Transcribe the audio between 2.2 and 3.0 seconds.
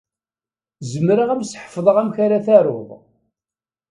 ara taruḍ.